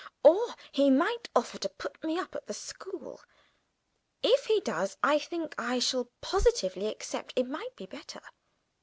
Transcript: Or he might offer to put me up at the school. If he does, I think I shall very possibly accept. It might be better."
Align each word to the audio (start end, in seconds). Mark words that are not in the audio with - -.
Or 0.23 0.55
he 0.71 0.89
might 0.89 1.29
offer 1.35 1.59
to 1.59 1.69
put 1.69 2.03
me 2.03 2.17
up 2.17 2.33
at 2.33 2.47
the 2.47 2.55
school. 2.55 3.21
If 4.23 4.45
he 4.45 4.59
does, 4.59 4.97
I 5.03 5.19
think 5.19 5.53
I 5.59 5.77
shall 5.77 6.05
very 6.05 6.11
possibly 6.21 6.87
accept. 6.87 7.33
It 7.35 7.45
might 7.45 7.75
be 7.75 7.85
better." 7.85 8.23